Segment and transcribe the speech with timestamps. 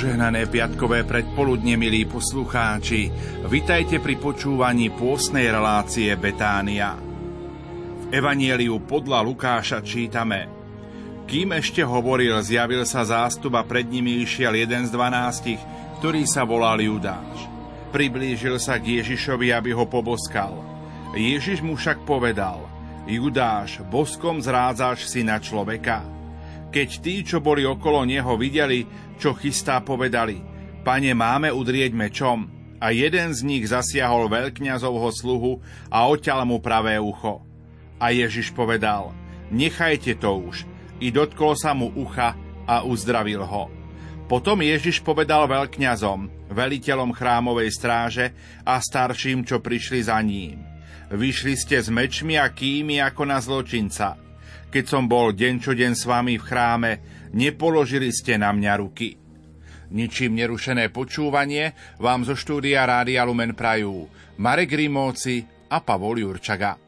[0.00, 3.12] Požehnané piatkové predpoludne, milí poslucháči.
[3.52, 6.96] Vitajte pri počúvaní pôsnej relácie Betánia.
[6.96, 10.48] V Evanieliu podľa Lukáša čítame
[11.28, 15.60] Kým ešte hovoril, zjavil sa zástup a pred nimi išiel jeden z dvanástich,
[16.00, 17.44] ktorý sa volal Judáš.
[17.92, 20.64] Priblížil sa k Ježišovi, aby ho poboskal.
[21.12, 22.64] Ježiš mu však povedal
[23.04, 26.19] Judáš, boskom zrádzaš syna človeka?
[26.70, 28.86] Keď tí, čo boli okolo neho, videli,
[29.18, 30.38] čo chystá, povedali,
[30.86, 32.46] pane, máme udrieť mečom.
[32.80, 35.52] A jeden z nich zasiahol veľkňazovho sluhu
[35.92, 37.44] a odťal mu pravé ucho.
[38.00, 39.12] A Ježiš povedal,
[39.52, 40.64] nechajte to už.
[41.02, 42.32] I dotkol sa mu ucha
[42.64, 43.68] a uzdravil ho.
[44.30, 48.26] Potom Ježiš povedal veľkňazom, veliteľom chrámovej stráže
[48.62, 50.62] a starším, čo prišli za ním.
[51.10, 54.29] Vyšli ste s mečmi a kými ako na zločinca.
[54.70, 56.92] Keď som bol deň čo deň s vami v chráme,
[57.34, 59.18] nepoložili ste na mňa ruky.
[59.90, 64.06] Ničím nerušené počúvanie vám zo štúdia Rádia Lumen prajú
[64.38, 66.78] Marek Rimóci a Pavol Jurčaga.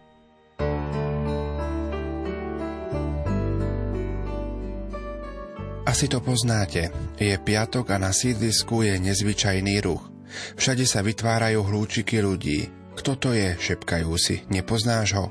[5.83, 6.89] Asi to poznáte.
[7.19, 10.09] Je piatok a na sídlisku je nezvyčajný ruch.
[10.57, 12.82] Všade sa vytvárajú hlúčiky ľudí.
[12.93, 13.57] Kto to je?
[13.57, 14.45] šepkajú si.
[14.53, 15.27] Nepoznáš ho?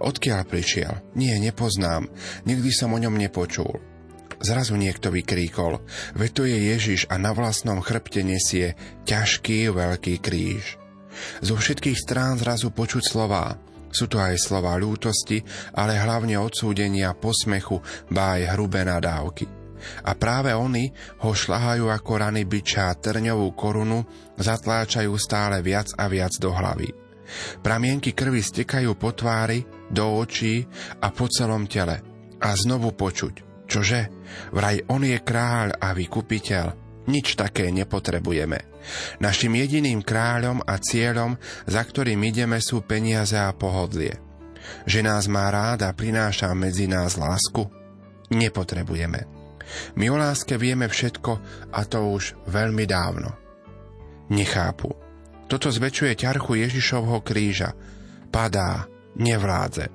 [0.00, 0.92] Odkiaľ prišiel?
[1.12, 2.08] Nie, nepoznám.
[2.48, 3.80] Nikdy som o ňom nepočul.
[4.42, 5.78] Zrazu niekto vykríkol,
[6.18, 8.74] veď to je Ježiš a na vlastnom chrbte nesie
[9.06, 10.82] ťažký veľký kríž.
[11.44, 13.54] Zo všetkých strán zrazu počuť slová.
[13.92, 15.44] Sú to aj slova ľútosti,
[15.76, 19.46] ale hlavne odsúdenia, posmechu, bá aj hrubé nadávky.
[20.02, 20.90] A práve oni
[21.22, 24.02] ho šľahajú ako rany byča a trňovú korunu
[24.38, 27.01] zatláčajú stále viac a viac do hlavy.
[27.60, 30.64] Pramienky krvi stekajú po tvári, do očí
[31.00, 31.96] a po celom tele.
[32.42, 33.34] A znovu počuť–
[33.72, 34.00] Čože?
[34.52, 36.66] Vraj on je kráľ a vykupiteľ.
[37.08, 38.68] Nič také nepotrebujeme.
[39.24, 44.20] Našim jediným kráľom a cieľom, za ktorým ideme, sú peniaze a pohodlie.
[44.84, 47.64] Že nás má rád a prináša medzi nás lásku?
[48.28, 49.24] Nepotrebujeme.
[49.96, 51.32] My o láske vieme všetko
[51.72, 53.32] a to už veľmi dávno.
[54.28, 55.01] Nechápu.
[55.52, 57.76] Toto zväčšuje ťarchu Ježišovho kríža.
[58.32, 58.88] Padá,
[59.20, 59.92] nevládze.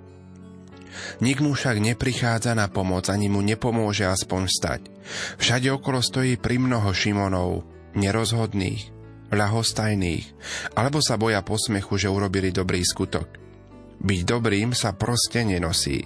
[1.26, 4.82] Nik mu však neprichádza na pomoc, ani mu nepomôže aspoň stať.
[5.42, 7.66] Všade okolo stojí primnoho Šimonov,
[7.98, 8.94] nerozhodných,
[9.34, 10.26] ľahostajných,
[10.78, 13.26] alebo sa boja posmechu, že urobili dobrý skutok.
[13.98, 16.06] Byť dobrým sa proste nenosí.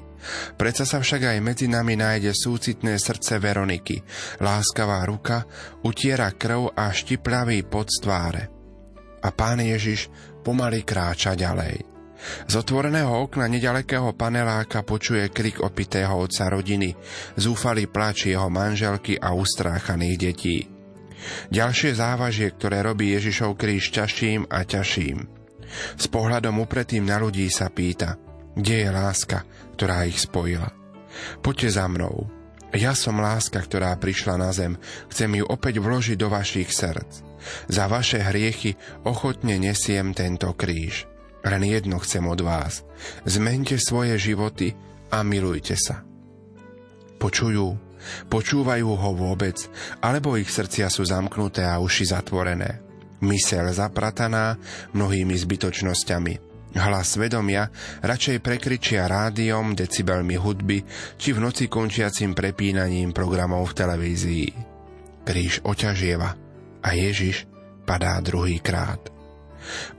[0.56, 4.00] Preca sa však aj medzi nami nájde súcitné srdce Veroniky,
[4.40, 5.44] láskavá ruka,
[5.84, 8.61] utiera krv a štipľavý pod tváre.
[9.22, 10.10] A pán Ježiš
[10.42, 11.86] pomaly kráča ďalej.
[12.22, 16.94] Z otvoreného okna nedalekého paneláka počuje krik opitého otca rodiny,
[17.34, 20.58] zúfalý plač jeho manželky a ustráchaných detí.
[21.50, 25.18] Ďalšie závažie, ktoré robí Ježišov kríž ťažším a ťažším.
[25.98, 28.18] S pohľadom upretým na ľudí sa pýta,
[28.54, 29.46] kde je láska,
[29.78, 30.70] ktorá ich spojila.
[31.42, 32.30] Poďte za mnou.
[32.72, 34.80] Ja som láska, ktorá prišla na zem.
[35.12, 37.31] Chcem ju opäť vložiť do vašich srdc.
[37.68, 41.10] Za vaše hriechy ochotne nesiem tento kríž.
[41.42, 42.86] Len jedno chcem od vás.
[43.26, 44.78] Zmente svoje životy
[45.10, 46.06] a milujte sa.
[47.18, 47.78] Počujú,
[48.30, 49.58] počúvajú ho vôbec,
[50.02, 52.82] alebo ich srdcia sú zamknuté a uši zatvorené.
[53.22, 54.58] Mysel zaprataná
[54.98, 56.34] mnohými zbytočnosťami.
[56.72, 57.68] Hlas svedomia
[58.00, 60.82] radšej prekričia rádiom, decibelmi hudby
[61.20, 64.48] či v noci končiacim prepínaním programov v televízii.
[65.28, 66.51] Kríž oťažieva
[66.82, 67.46] a Ježiš
[67.86, 69.12] padá druhý krát.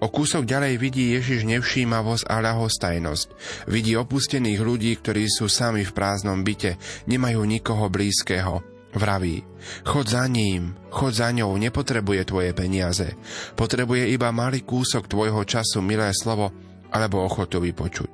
[0.03, 3.29] O kúsok ďalej vidí Ježiš nevšímavosť a ľahostajnosť.
[3.71, 6.77] Vidí opustených ľudí, ktorí sú sami v prázdnom byte,
[7.07, 8.61] nemajú nikoho blízkeho.
[8.93, 9.41] Vraví,
[9.89, 13.17] chod za ním, chod za ňou, nepotrebuje tvoje peniaze.
[13.57, 16.53] Potrebuje iba malý kúsok tvojho času, milé slovo,
[16.93, 18.13] alebo ochotu vypočuť.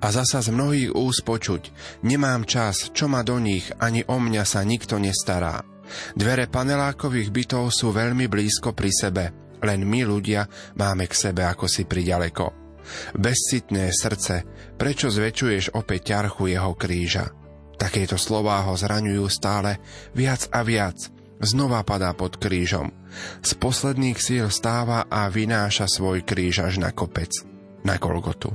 [0.00, 1.62] A zasa z mnohých úst počuť,
[2.08, 5.71] nemám čas, čo ma do nich, ani o mňa sa nikto nestará.
[6.16, 9.24] Dvere panelákových bytov sú veľmi blízko pri sebe,
[9.62, 10.46] len my ľudia
[10.78, 12.62] máme k sebe ako si priďaleko.
[13.14, 14.42] Bezcitné srdce,
[14.74, 17.30] prečo zväčšuješ opäť ťarchu jeho kríža?
[17.78, 19.78] Takéto slová ho zraňujú stále
[20.14, 20.98] viac a viac.
[21.42, 22.94] Znova padá pod krížom.
[23.42, 27.30] Z posledných síl stáva a vynáša svoj kríž až na kopec,
[27.82, 28.54] na Golgotu.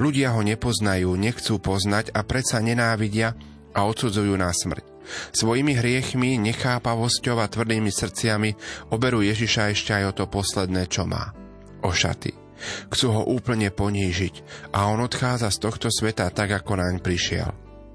[0.00, 3.36] Ľudia ho nepoznajú, nechcú poznať a predsa nenávidia
[3.76, 4.84] a odsudzujú na smrť.
[5.34, 8.50] Svojimi hriechmi, nechápavosťou a tvrdými srdciami
[8.94, 11.34] oberú Ježiša ešte aj o to posledné, čo má.
[11.84, 12.36] O šaty.
[12.92, 17.48] Chcú ho úplne ponížiť a on odchádza z tohto sveta tak, ako naň prišiel.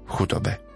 [0.06, 0.66] V chudobe.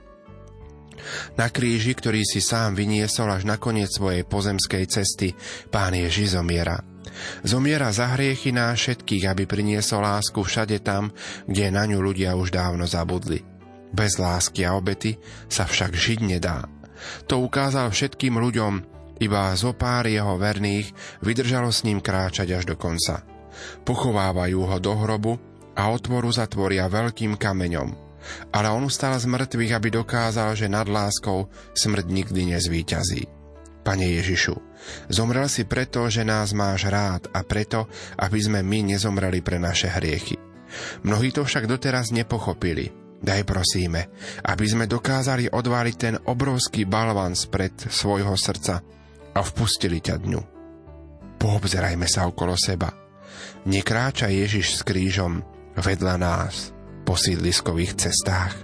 [1.35, 5.35] Na kríži, ktorý si sám vyniesol až na koniec svojej pozemskej cesty,
[5.73, 6.79] Pán Ježiš zomiera.
[7.43, 11.11] Zomiera za hriechy nás všetkých, aby priniesol lásku všade tam,
[11.51, 13.43] kde na ňu ľudia už dávno zabudli.
[13.91, 15.19] Bez lásky a obety
[15.51, 16.67] sa však žiť nedá.
[17.27, 18.73] To ukázal všetkým ľuďom,
[19.21, 23.21] iba zo pár jeho verných vydržalo s ním kráčať až do konca.
[23.85, 25.37] Pochovávajú ho do hrobu
[25.77, 27.89] a otvoru zatvoria veľkým kameňom,
[28.53, 33.29] ale on ustal z mŕtvych, aby dokázal, že nad láskou smrť nikdy nezvíťazí.
[33.81, 34.57] Pane Ježišu,
[35.09, 37.89] zomrel si preto, že nás máš rád a preto,
[38.21, 40.37] aby sme my nezomreli pre naše hriechy.
[41.05, 42.93] Mnohí to však doteraz nepochopili.
[43.21, 44.09] Daj prosíme,
[44.49, 48.81] aby sme dokázali odváliť ten obrovský balvan spred svojho srdca
[49.37, 50.43] a vpustili ťa dňu.
[51.37, 52.89] Poobzerajme sa okolo seba.
[53.69, 55.45] Nekráča Ježiš s krížom
[55.77, 56.73] vedľa nás
[57.05, 58.57] po sídliskových cestách.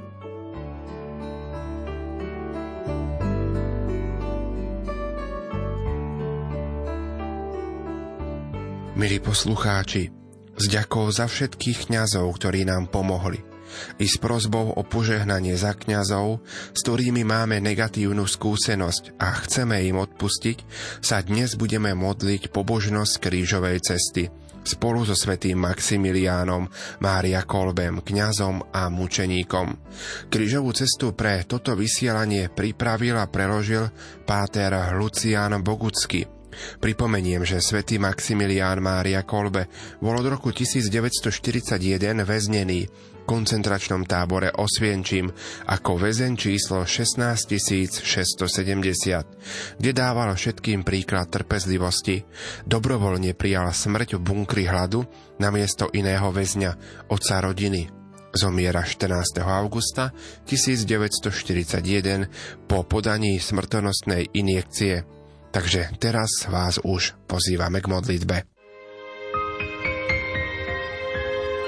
[8.96, 10.08] Milí poslucháči,
[10.56, 13.55] s ďakou za všetkých kňazov, ktorí nám pomohli,
[14.00, 16.42] i s prozbou o požehnanie za kňazov,
[16.72, 20.58] s ktorými máme negatívnu skúsenosť a chceme im odpustiť,
[21.04, 24.24] sa dnes budeme modliť pobožnosť krížovej cesty–
[24.66, 26.66] spolu so svetým Maximiliánom,
[26.98, 29.78] Mária Kolbem, kňazom a mučeníkom.
[30.26, 33.86] Krížovú cestu pre toto vysielanie pripravil a preložil
[34.26, 36.26] páter Lucián Bogucky.
[36.56, 39.68] Pripomeniem, že svätý Maximilián Mária Kolbe
[40.00, 42.88] bol od roku 1941 väznený
[43.26, 45.34] koncentračnom tábore Osvienčím
[45.66, 52.22] ako väzen číslo 16670, kde dával všetkým príklad trpezlivosti.
[52.62, 55.02] Dobrovoľne prijal smrť v bunkri hladu
[55.42, 56.70] namiesto iného väzňa,
[57.10, 57.90] oca rodiny.
[58.36, 59.40] Zomiera 14.
[59.42, 60.12] augusta
[60.44, 65.08] 1941 po podaní smrtonostnej injekcie.
[65.50, 68.44] Takže teraz vás už pozývame k modlitbe.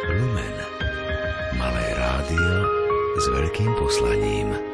[0.08, 0.57] Lumen
[2.28, 2.68] rádio
[3.16, 4.67] s veľkým poslaním.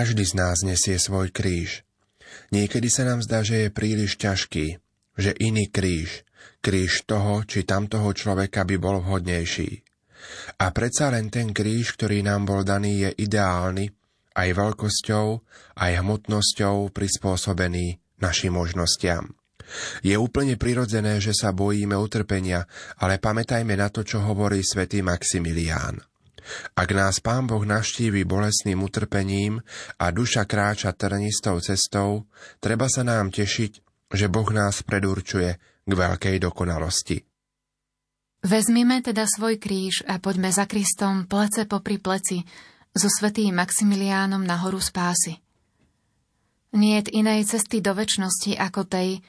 [0.00, 1.84] Každý z nás nesie svoj kríž.
[2.56, 4.80] Niekedy sa nám zdá, že je príliš ťažký,
[5.20, 6.24] že iný kríž,
[6.64, 9.84] kríž toho či tamtoho človeka by bol vhodnejší.
[10.56, 13.92] A predsa len ten kríž, ktorý nám bol daný, je ideálny,
[14.40, 15.26] aj veľkosťou,
[15.76, 19.36] aj hmotnosťou prispôsobený našim možnostiam.
[20.00, 22.64] Je úplne prirodzené, že sa bojíme utrpenia,
[23.04, 26.00] ale pamätajme na to, čo hovorí svätý Maximilián.
[26.74, 29.62] Ak nás Pán Boh naštívi bolestným utrpením
[30.00, 33.72] a duša kráča trnistou cestou, treba sa nám tešiť,
[34.10, 35.50] že Boh nás predurčuje
[35.86, 37.22] k veľkej dokonalosti.
[38.40, 42.40] Vezmime teda svoj kríž a poďme za Kristom plece popri pleci
[42.96, 45.36] so svetým Maximiliánom na horu spásy.
[46.70, 49.20] Niet inej cesty do väčšnosti ako tej,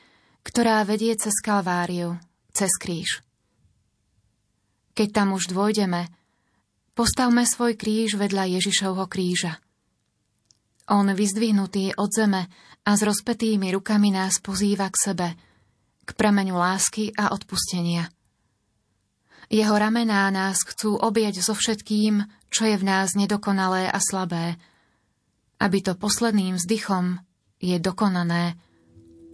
[0.45, 2.21] ktorá vedie cez Kalváriu,
[2.53, 3.25] cez kríž.
[4.93, 6.07] Keď tam už dôjdeme,
[7.01, 9.57] postavme svoj kríž vedľa Ježišovho kríža.
[10.93, 12.45] On vyzdvihnutý od zeme
[12.85, 15.27] a s rozpetými rukami nás pozýva k sebe,
[16.05, 18.05] k prameňu lásky a odpustenia.
[19.49, 22.21] Jeho ramená nás chcú objať so všetkým,
[22.53, 24.61] čo je v nás nedokonalé a slabé,
[25.57, 27.17] aby to posledným vzdychom
[27.57, 28.61] je dokonané,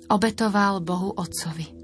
[0.08, 1.77] obetoval Bohu Otcovi.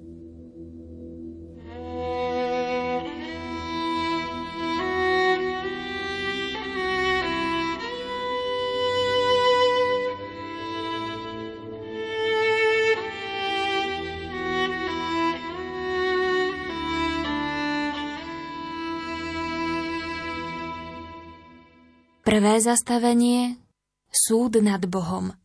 [22.34, 23.62] Prvé zastavenie
[24.10, 25.38] Súd nad Bohom.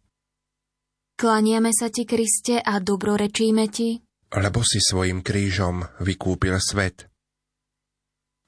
[1.21, 4.01] Klaniame sa ti, Kriste, a dobrorečíme ti,
[4.33, 7.05] lebo si svojim krížom vykúpil svet.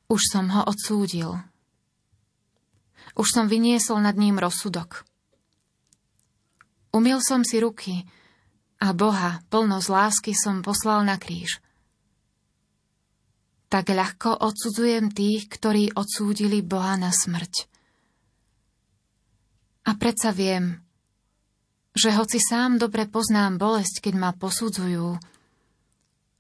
[0.09, 1.37] Už som ho odsúdil.
[3.13, 5.05] Už som vyniesol nad ním rozsudok.
[6.97, 8.09] Umil som si ruky
[8.81, 11.61] a Boha plno z lásky som poslal na kríž.
[13.69, 17.69] Tak ľahko odsudzujem tých, ktorí odsúdili Boha na smrť.
[19.89, 20.77] A predsa viem,
[21.97, 25.17] že hoci sám dobre poznám bolesť, keď ma posudzujú,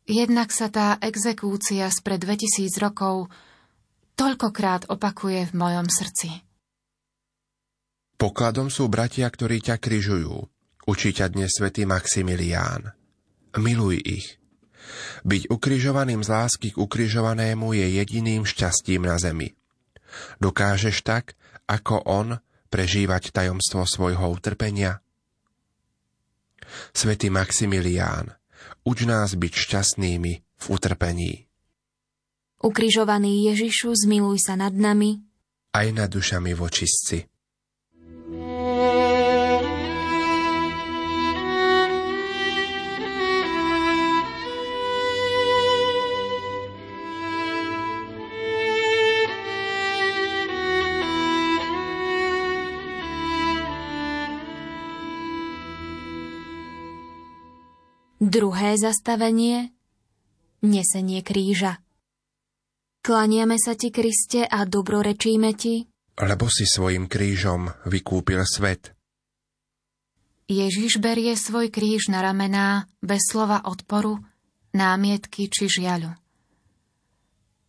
[0.06, 3.32] jednak sa tá exekúcia spred 2000 rokov
[4.14, 6.44] toľkokrát opakuje v mojom srdci.
[8.20, 10.44] Pokladom sú bratia, ktorí ťa kryžujú.
[10.84, 12.92] Učí ťa dnes svätý Maximilián.
[13.56, 14.36] Miluj ich.
[15.24, 19.56] Byť ukrižovaným z lásky k ukrižovanému je jediným šťastím na zemi.
[20.36, 21.32] Dokážeš tak,
[21.64, 22.28] ako on,
[22.70, 25.02] prežívať tajomstvo svojho utrpenia?
[26.94, 28.38] Svetý Maximilián,
[28.86, 31.50] uč nás byť šťastnými v utrpení.
[32.60, 35.18] Ukrižovaný Ježišu, zmiluj sa nad nami.
[35.74, 37.24] Aj nad dušami vočistci.
[58.20, 59.72] Druhé zastavenie
[60.60, 61.80] Nesenie kríža
[63.00, 65.88] Klaniame sa ti, Kriste, a dobrorečíme ti,
[66.20, 68.92] lebo si svojim krížom vykúpil svet.
[70.52, 74.20] Ježiš berie svoj kríž na ramená bez slova odporu,
[74.76, 76.12] námietky či žiaľu.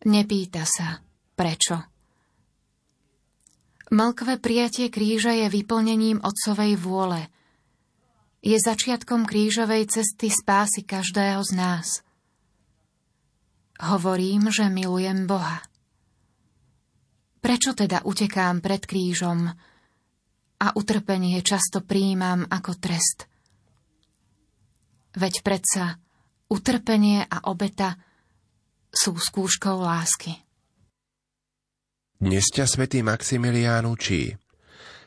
[0.04, 1.00] Nepýta sa,
[1.32, 1.80] prečo.
[3.88, 7.24] Mlkvé prijatie kríža je vyplnením otcovej vôle–
[8.42, 11.88] je začiatkom krížovej cesty spásy každého z nás.
[13.78, 15.62] Hovorím, že milujem Boha.
[17.38, 19.46] Prečo teda utekám pred krížom
[20.62, 23.26] a utrpenie často príjmam ako trest?
[25.14, 25.98] Veď predsa
[26.50, 27.98] utrpenie a obeta
[28.92, 30.36] sú skúškou lásky.
[32.22, 34.38] Dnes ťa svätý Maximilián učí,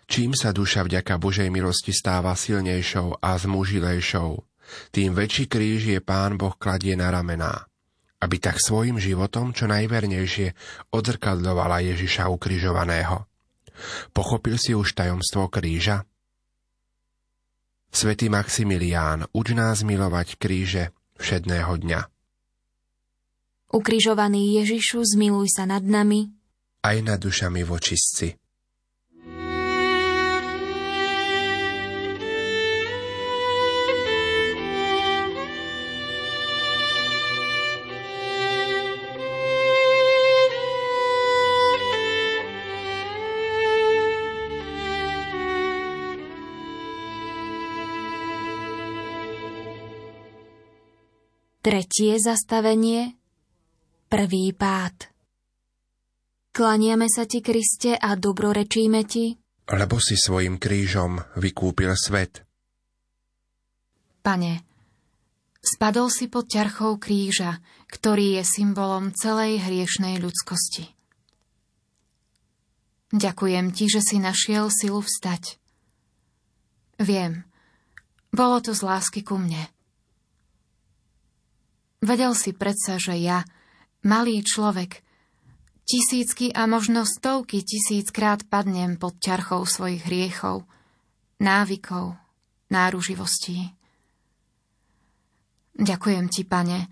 [0.05, 4.31] Čím sa duša vďaka Božej milosti stáva silnejšou a zmužilejšou,
[4.93, 7.65] tým väčší kríž je Pán Boh kladie na ramená,
[8.21, 10.53] aby tak svojim životom čo najvernejšie
[10.93, 13.25] odzrkadľovala Ježiša ukrižovaného.
[14.13, 16.05] Pochopil si už tajomstvo kríža?
[17.89, 22.01] Svetý Maximilián, uč nás milovať kríže všedného dňa.
[23.73, 26.31] Ukrižovaný Ježišu, zmiluj sa nad nami,
[26.85, 28.44] aj nad dušami vočistci.
[51.65, 53.17] Tretie zastavenie
[54.05, 55.09] Prvý pád
[56.53, 59.33] Klaniame sa ti, Kriste, a dobrorečíme ti,
[59.73, 62.45] lebo si svojim krížom vykúpil svet.
[64.21, 64.61] Pane,
[65.57, 67.57] Spadol si pod ťarchou kríža,
[67.89, 70.93] ktorý je symbolom celej hriešnej ľudskosti.
[73.09, 75.57] Ďakujem ti, že si našiel silu vstať.
[77.01, 77.41] Viem,
[78.29, 79.73] bolo to z lásky ku mne.
[82.03, 83.45] Vedel si predsa, že ja,
[84.03, 85.05] malý človek,
[85.85, 90.65] tisícky a možno stovky tisíckrát padnem pod ťarchou svojich hriechov,
[91.39, 92.17] návykov,
[92.73, 93.71] náruživostí.
[95.75, 96.87] Ďakujem ti, pane,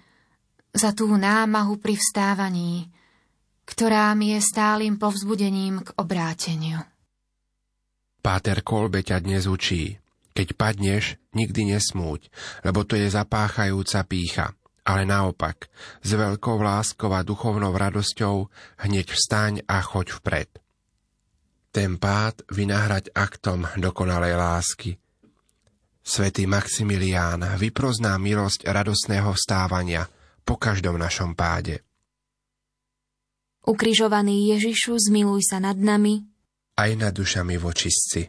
[0.75, 2.91] za tú námahu pri vstávaní,
[3.63, 6.83] ktorá mi je stálym povzbudením k obráteniu.
[8.19, 9.99] Páter Kolbe ťa dnes učí.
[10.33, 12.33] Keď padneš, nikdy nesmúť,
[12.65, 14.57] lebo to je zapáchajúca pícha.
[14.83, 15.71] Ale naopak,
[16.03, 18.51] s veľkou láskou a duchovnou radosťou
[18.83, 20.49] hneď vstaň a choď vpred.
[21.71, 24.91] Ten pád vynahrať aktom dokonalej lásky.
[26.03, 30.03] Svetý Maximilián vyprozná milosť radosného vstávania
[30.43, 31.79] po každom našom páde.
[33.63, 36.27] Ukrižovaný Ježišu, zmiluj sa nad nami.
[36.75, 38.27] Aj nad dušami vočistci.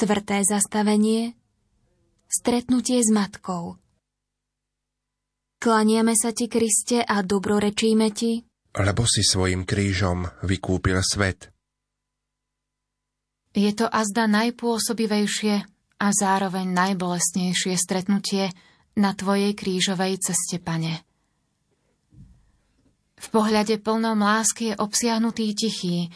[0.00, 1.36] Štvrté zastavenie
[2.24, 3.76] Stretnutie s matkou
[5.60, 8.40] Klaniame sa ti, Kriste, a dobrorečíme ti,
[8.80, 11.52] lebo si svojim krížom vykúpil svet.
[13.52, 15.68] Je to azda najpôsobivejšie
[16.00, 18.56] a zároveň najbolestnejšie stretnutie
[18.96, 21.04] na tvojej krížovej ceste, pane.
[23.20, 26.08] V pohľade plnom lásky je obsiahnutý tichý,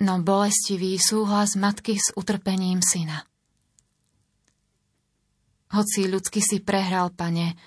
[0.00, 3.24] no bolestivý súhlas matky s utrpením syna.
[5.72, 7.58] Hoci ľudsky si prehral, pane,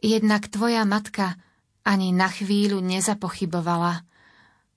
[0.00, 1.36] jednak tvoja matka
[1.82, 4.06] ani na chvíľu nezapochybovala,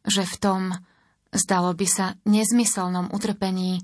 [0.06, 0.62] že v tom,
[1.32, 3.82] zdalo by sa, nezmyselnom utrpení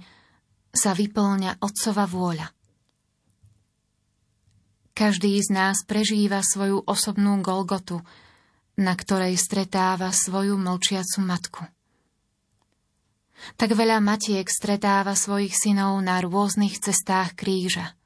[0.74, 2.48] sa vyplňa otcova vôľa.
[4.92, 8.04] Každý z nás prežíva svoju osobnú Golgotu,
[8.78, 11.64] na ktorej stretáva svoju mlčiacu matku.
[13.58, 17.98] Tak veľa matiek stretáva svojich synov na rôznych cestách kríža.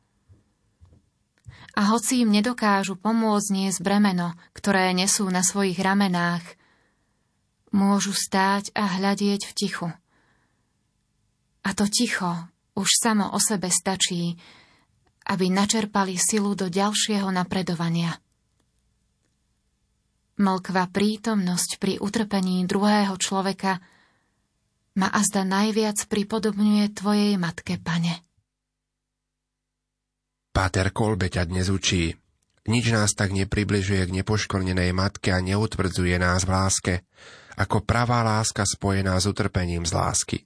[1.75, 6.43] A hoci im nedokážu pomôcť niesť bremeno, ktoré nesú na svojich ramenách,
[7.75, 9.87] môžu stáť a hľadieť v tichu.
[11.67, 12.47] A to ticho
[12.79, 14.39] už samo o sebe stačí,
[15.27, 18.15] aby načerpali silu do ďalšieho napredovania.
[20.39, 23.79] Mlkva prítomnosť pri utrpení druhého človeka–
[24.95, 28.23] ma azda najviac pripodobňuje Tvojej matke, pane.
[30.55, 32.15] Páter Kolbe ťa dnes učí.
[32.65, 36.93] Nič nás tak nepribližuje k nepoškornenej matke a neutvrdzuje nás v láske,
[37.59, 40.37] ako pravá láska spojená s utrpením z lásky.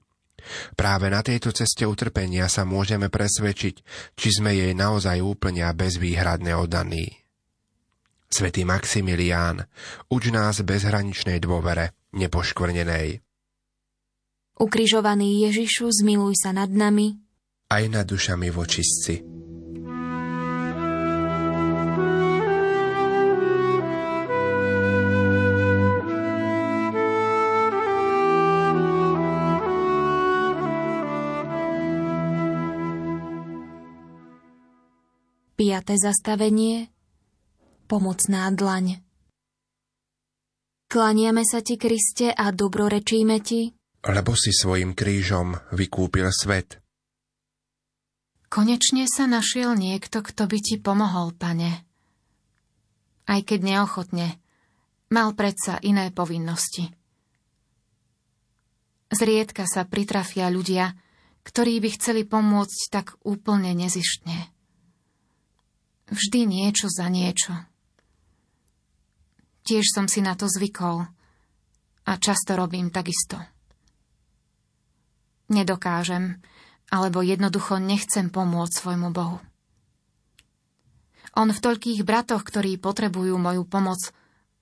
[0.73, 3.75] Práve na tejto ceste utrpenia sa môžeme presvedčiť,
[4.17, 7.21] či sme jej naozaj úplne a bezvýhradne oddaní.
[8.29, 9.69] Svetý Maximilián,
[10.09, 13.28] uč nás bezhraničnej dôvere, nepoškvrnenej.
[14.59, 17.15] Ukrižovaný Ježišu, zmiluj sa nad nami.
[17.71, 19.23] Aj nad dušami vočistci.
[35.55, 36.91] Piaté zastavenie
[37.87, 38.99] Pomocná dlaň
[40.91, 46.79] Klaniame sa ti, Kriste, a dobrorečíme ti, lebo si svojim krížom vykúpil svet.
[48.49, 51.85] Konečne sa našiel niekto, kto by ti pomohol, pane.
[53.29, 54.41] Aj keď neochotne,
[55.13, 56.89] mal predsa iné povinnosti.
[59.13, 60.97] Zriedka sa pritrafia ľudia,
[61.45, 64.49] ktorí by chceli pomôcť tak úplne nezištne.
[66.09, 67.53] Vždy niečo za niečo.
[69.61, 71.05] Tiež som si na to zvykol
[72.09, 73.58] a často robím takisto
[75.49, 76.41] nedokážem,
[76.89, 79.37] alebo jednoducho nechcem pomôcť svojmu Bohu.
[81.37, 84.01] On v toľkých bratoch, ktorí potrebujú moju pomoc,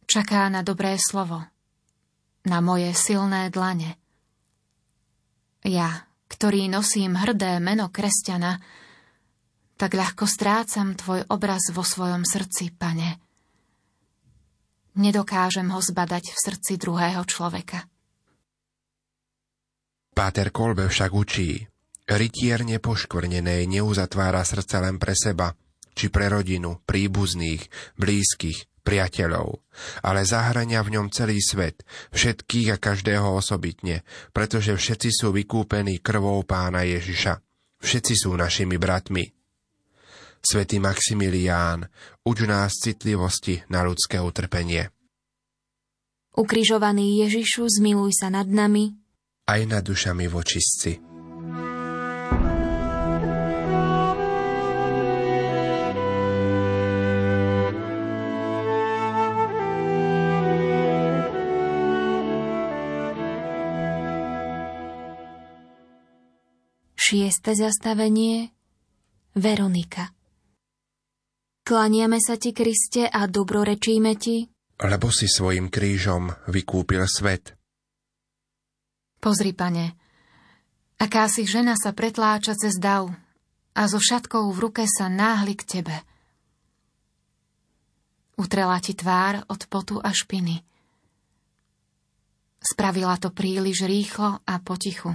[0.03, 1.47] čaká na dobré slovo,
[2.43, 3.95] na moje silné dlane.
[5.63, 8.59] Ja, ktorý nosím hrdé meno kresťana,
[9.79, 13.21] tak ľahko strácam tvoj obraz vo svojom srdci, pane.
[14.97, 17.85] Nedokážem ho zbadať v srdci druhého človeka.
[20.17, 21.61] Páter Kolbe však učí,
[22.09, 25.53] rytier nepoškvrnenej neuzatvára srdce len pre seba,
[25.93, 29.61] či pre rodinu, príbuzných, blízkych, priateľov,
[30.01, 31.85] ale zahrania v ňom celý svet,
[32.17, 34.01] všetkých a každého osobitne,
[34.33, 37.37] pretože všetci sú vykúpení krvou pána Ježiša.
[37.77, 39.21] Všetci sú našimi bratmi.
[40.41, 41.93] Svetý Maximilián,
[42.25, 44.89] uč nás citlivosti na ľudské utrpenie.
[46.33, 48.97] Ukrižovaný Ježišu, zmiluj sa nad nami,
[49.47, 50.91] aj nad dušami vočistci.
[67.07, 68.51] Šieste zastavenie
[69.31, 70.11] Veronika
[71.63, 74.43] Klaniame sa ti, Kriste, a dobrorečíme ti,
[74.83, 77.56] lebo si svojim krížom vykúpil svet.
[79.17, 79.97] Pozri, pane,
[81.01, 83.09] aká žena sa pretláča cez dav
[83.77, 85.97] a so šatkou v ruke sa náhli k tebe.
[88.37, 90.61] Utrela ti tvár od potu a špiny.
[92.61, 95.13] Spravila to príliš rýchlo a potichu,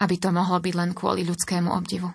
[0.00, 2.12] aby to mohlo byť len kvôli ľudskému obdivu.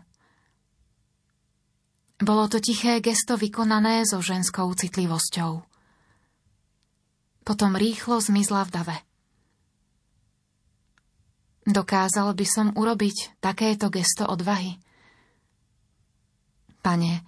[2.21, 5.65] Bolo to tiché gesto vykonané so ženskou citlivosťou.
[7.41, 8.97] Potom rýchlo zmizla v dave.
[11.61, 14.81] Dokázal by som urobiť takéto gesto odvahy?
[16.81, 17.21] Pane,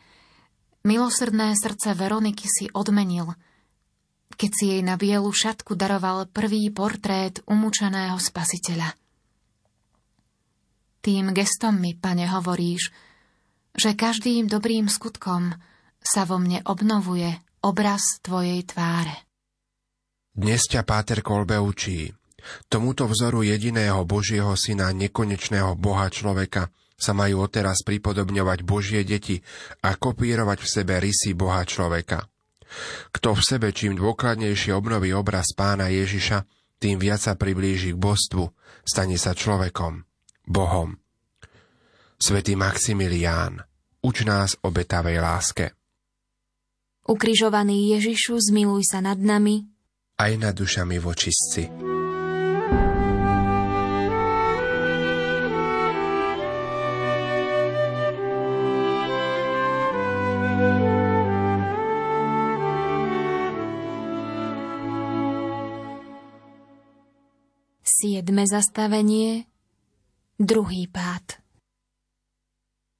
[0.82, 3.30] milosrdné srdce Veroniky si odmenil,
[4.34, 8.98] keď si jej na bielu šatku daroval prvý portrét umúčeného spasiteľa.
[11.04, 12.90] Tým gestom mi, pane, hovoríš,
[13.78, 15.54] že každým dobrým skutkom
[16.02, 17.30] sa vo mne obnovuje
[17.62, 19.14] obraz Tvojej tváre.
[20.34, 22.10] Dnes ťa Páter Kolbe učí,
[22.68, 29.44] Tomuto vzoru jediného Božieho syna, nekonečného Boha človeka, sa majú odteraz pripodobňovať Božie deti
[29.84, 32.28] a kopírovať v sebe rysy Boha človeka.
[33.14, 36.48] Kto v sebe čím dôkladnejšie obnoví obraz pána Ježiša,
[36.82, 38.50] tým viac sa priblíži k božstvu,
[38.84, 40.04] stane sa človekom,
[40.48, 41.00] Bohom.
[42.18, 43.62] Svetý Maximilián,
[44.04, 45.66] uč nás o betavej láske.
[47.04, 49.68] Ukrižovaný Ježišu, zmiluj sa nad nami,
[50.20, 51.68] aj nad dušami vočistci.
[68.04, 69.48] Siedme zastavenie,
[70.36, 71.40] druhý pád.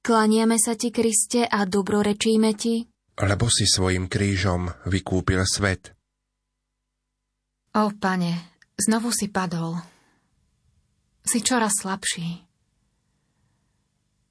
[0.00, 2.88] Klaniame sa ti, Kriste, a dobrorečíme ti,
[3.20, 5.92] lebo si svojim krížom vykúpil svet.
[7.76, 9.76] O, pane, znovu si padol.
[11.20, 12.40] Si čoraz slabší.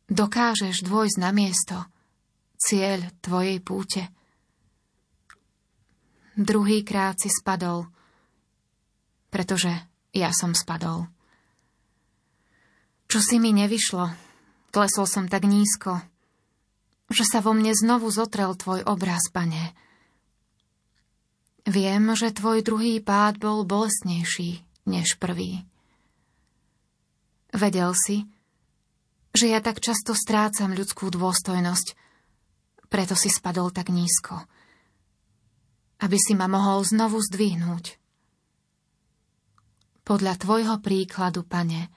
[0.10, 1.86] Dokážeš dôjsť na miesto,
[2.58, 4.10] cieľ tvojej púte.
[6.34, 7.86] Druhýkrát si spadol,
[9.30, 11.10] pretože ja som spadol.
[13.10, 14.14] Čo si mi nevyšlo,
[14.70, 16.02] klesol som tak nízko,
[17.10, 19.74] že sa vo mne znovu zotrel tvoj obraz, pane.
[21.66, 25.66] Viem, že tvoj druhý pád bol bolestnejší než prvý.
[27.54, 28.26] Vedel si,
[29.34, 31.98] že ja tak často strácam ľudskú dôstojnosť,
[32.90, 34.46] preto si spadol tak nízko,
[36.02, 38.03] aby si ma mohol znovu zdvihnúť
[40.04, 41.90] podľa tvojho príkladu, pane,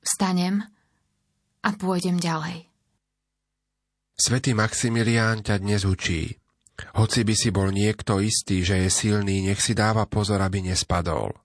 [0.00, 0.62] vstanem
[1.60, 2.70] a pôjdem ďalej.
[4.14, 6.38] Svetý Maximilián ťa dnes učí.
[6.96, 11.36] Hoci by si bol niekto istý, že je silný, nech si dáva pozor, aby nespadol.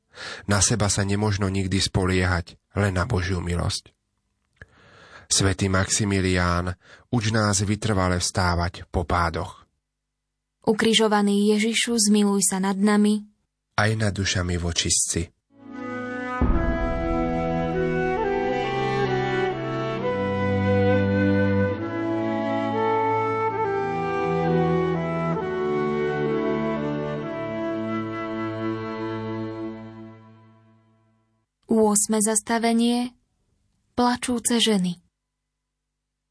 [0.47, 3.91] Na seba sa nemožno nikdy spoliehať, len na Božiu milosť.
[5.27, 6.71] Svetý Maximilián,
[7.11, 9.67] uč nás vytrvale vstávať po pádoch.
[10.63, 13.35] Ukrižovaný Ježišu, zmiluj sa nad nami,
[13.75, 15.34] aj nad dušami vočistci.
[31.95, 32.19] 8.
[32.19, 33.15] zastavenie
[33.95, 34.99] Plačúce ženy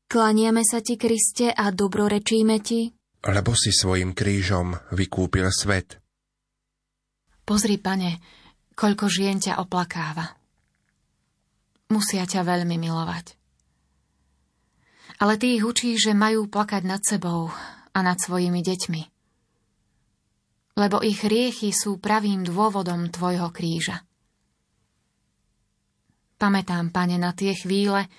[0.05, 2.92] Klaniame sa ti, Kriste, a dobrorečíme ti,
[3.24, 6.05] lebo si svojim krížom vykúpil svet.
[7.48, 8.20] Pozri, pane,
[8.77, 10.37] koľko žien ťa oplakáva.
[11.88, 13.33] Musia ťa veľmi milovať.
[15.16, 17.48] Ale ty ich učí, že majú plakať nad sebou
[17.88, 19.03] a nad svojimi deťmi.
[20.77, 24.05] Lebo ich hriechy sú pravým dôvodom tvojho kríža.
[26.35, 28.11] Pamätám, pane, na tie chvíle,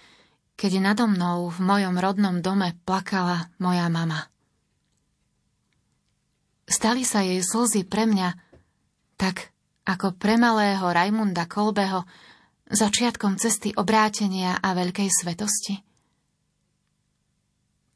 [0.56, 4.32] keď nado mnou v mojom rodnom dome plakala moja mama.
[6.65, 8.30] Stali sa jej slzy pre mňa,
[9.19, 9.54] tak
[9.86, 12.08] ako pre malého Rajmunda Kolbeho,
[12.65, 15.75] začiatkom cesty obrátenia a veľkej svetosti.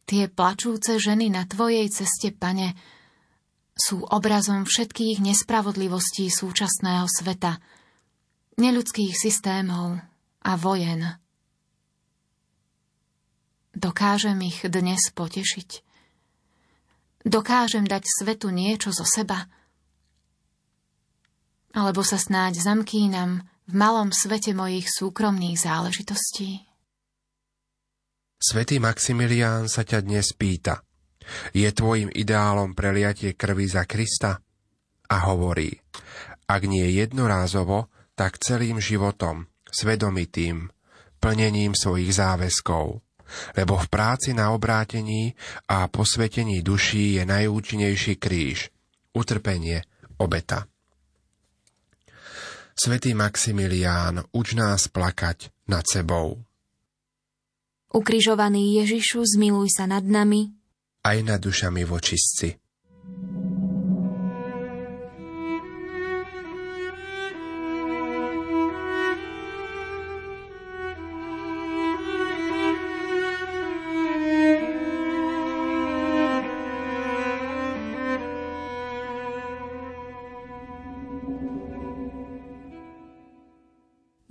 [0.06, 2.78] Tie plačúce ženy na tvojej ceste, pane,
[3.74, 7.58] sú obrazom všetkých nespravodlivostí súčasného sveta,
[8.60, 10.09] neľudských systémov
[10.50, 11.06] a vojen.
[13.70, 15.70] Dokážem ich dnes potešiť?
[17.22, 19.46] Dokážem dať svetu niečo zo seba?
[21.78, 26.66] Alebo sa snáď zamkínam v malom svete mojich súkromných záležitostí?
[28.42, 30.82] Svetý Maximilián sa ťa dnes pýta–
[31.54, 34.42] je tvojim ideálom preliatie krvi za Krista?
[35.10, 35.74] A hovorí,
[36.46, 40.70] ak nie jednorázovo, tak celým životom, svedomitým,
[41.22, 43.02] plnením svojich záväzkov.
[43.54, 45.38] Lebo v práci na obrátení
[45.70, 48.74] a posvetení duší je najúčinnejší kríž,
[49.14, 49.86] utrpenie,
[50.18, 50.66] obeta.
[52.74, 56.42] Svetý Maximilián, uč nás plakať nad sebou.
[57.94, 60.60] Ukrižovaný Ježišu, zmiluj sa nad nami,
[61.04, 62.69] aj nad dušami vočistci.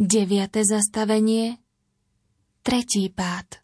[0.09, 1.61] Deviate zastavenie
[2.65, 3.61] Tretí pád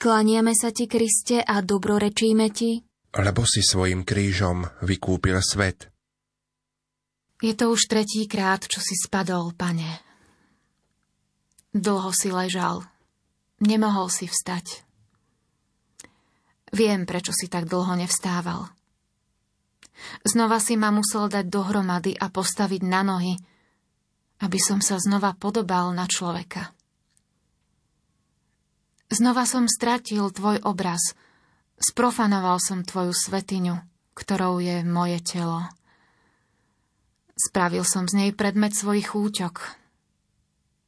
[0.00, 2.80] Klaniame sa ti, Kriste, a dobrorečíme ti,
[3.12, 5.92] lebo si svojim krížom vykúpil svet.
[7.44, 10.00] Je to už tretí krát, čo si spadol, pane.
[11.76, 12.88] Dlho si ležal.
[13.60, 14.80] Nemohol si vstať.
[16.72, 18.64] Viem, prečo si tak dlho nevstával.
[20.24, 23.36] Znova si ma musel dať dohromady a postaviť na nohy,
[24.42, 26.74] aby som sa znova podobal na človeka.
[29.06, 31.14] Znova som stratil tvoj obraz.
[31.78, 33.78] Sprofanoval som tvoju svetiňu,
[34.18, 35.62] ktorou je moje telo.
[37.38, 39.78] Spravil som z nej predmet svojich úťok.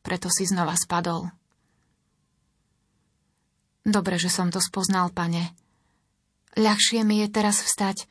[0.03, 1.31] Preto si znova spadol.
[3.85, 5.53] Dobre, že som to spoznal, pane.
[6.57, 8.09] Ľahšie mi je teraz vstať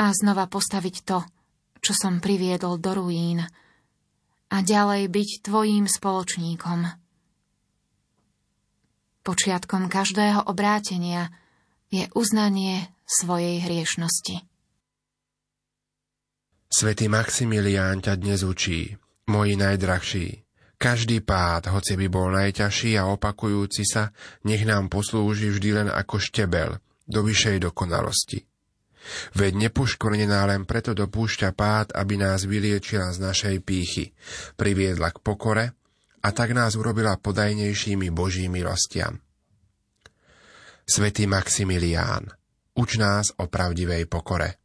[0.00, 1.22] a znova postaviť to,
[1.78, 3.46] čo som priviedol do ruín
[4.52, 6.84] a ďalej byť tvojím spoločníkom.
[9.24, 11.32] Počiatkom každého obrátenia
[11.88, 14.44] je uznanie svojej hriešnosti.
[16.72, 18.92] Svetý Maximilián ťa dnes učí,
[19.28, 20.44] moji najdrahší.
[20.76, 24.10] Každý pád, hoci by bol najťažší a opakujúci sa,
[24.42, 28.51] nech nám poslúži vždy len ako štebel do vyššej dokonalosti.
[29.34, 34.14] Veď nepoškornená len preto dopúšťa pád, aby nás vyliečila z našej pýchy,
[34.54, 35.64] priviedla k pokore
[36.22, 39.18] a tak nás urobila podajnejšími Boží milostiam.
[40.86, 42.30] Svetý Maximilián,
[42.78, 44.58] uč nás o pravdivej pokore.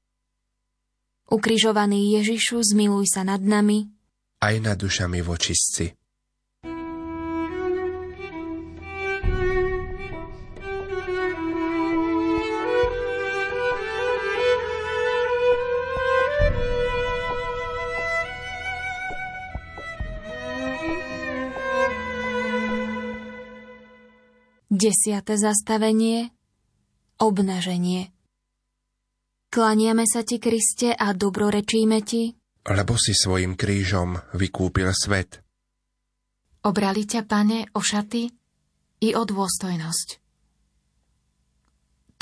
[1.27, 3.97] Ukrižovaný Ježišu, zmiluj sa nad nami,
[4.37, 6.06] aj nad dušami vočistci.
[24.77, 26.29] Desiate zastavenie
[27.17, 28.13] Obnaženie
[29.49, 32.29] Klaniame sa ti, Kriste, a dobrorečíme ti,
[32.61, 35.41] lebo si svojim krížom vykúpil svet.
[36.61, 38.29] Obrali ťa, pane, o šaty
[39.01, 40.07] i o dôstojnosť.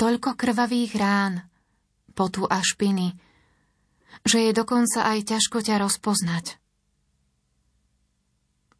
[0.00, 1.44] Toľko krvavých rán,
[2.16, 3.20] potu a špiny,
[4.24, 6.56] že je dokonca aj ťažko ťa rozpoznať.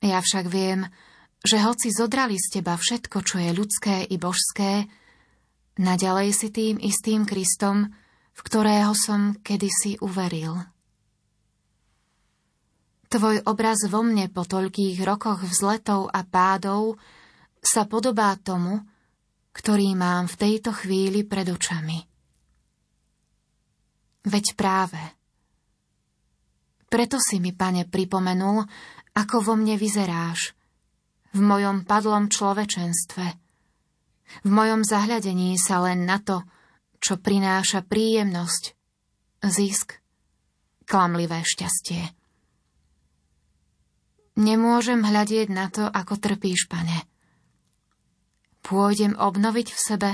[0.01, 1.06] Ja však viem, že
[1.55, 4.91] hoci zodrali z teba všetko, čo je ľudské i božské,
[5.79, 7.95] naďalej si tým istým Kristom,
[8.35, 10.59] v ktorého som kedysi uveril.
[13.07, 16.99] Tvoj obraz vo mne po toľkých rokoch vzletov a pádov
[17.63, 18.83] sa podobá tomu,
[19.55, 22.03] ktorý mám v tejto chvíli pred očami.
[24.27, 24.99] Veď práve.
[26.91, 28.67] Preto si mi, pane, pripomenul,
[29.15, 30.56] ako vo mne vyzeráš,
[31.33, 33.27] v mojom padlom človečenstve.
[34.43, 36.43] V mojom zahľadení sa len na to,
[36.99, 38.75] čo prináša príjemnosť,
[39.47, 40.03] zisk,
[40.87, 42.03] klamlivé šťastie.
[44.37, 47.09] Nemôžem hľadieť na to, ako trpíš, pane.
[48.61, 50.11] Pôjdem obnoviť v sebe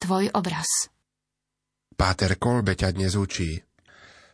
[0.00, 0.88] tvoj obraz.
[1.98, 3.58] Páter Kolbe ťa dnes učí.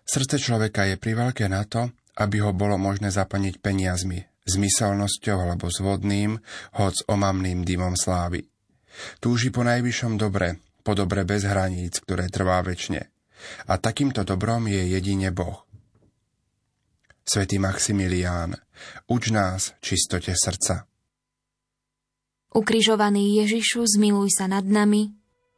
[0.04, 1.88] Srdce človeka je priveľké na to,
[2.20, 6.36] aby ho bolo možné zaplniť peniazmi, zmyselnosťou alebo zvodným,
[6.76, 8.44] hoc omamným dymom slávy.
[9.18, 13.02] Túži po najvyššom dobre, po dobre bez hraníc, ktoré trvá väčšine.
[13.68, 15.66] A takýmto dobrom je jedine Boh.
[17.24, 18.52] Svetý Maximilián,
[19.08, 20.84] uč nás čistote srdca.
[22.54, 25.10] Ukrižovaný Ježišu, zmiluj sa nad nami.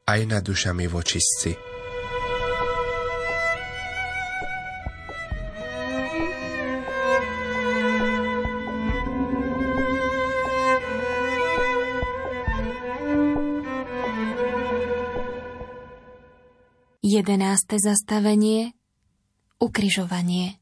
[0.06, 1.65] Aj nad dušami vočistci.
[17.16, 18.76] Jedenáste zastavenie
[19.56, 20.60] Ukrižovanie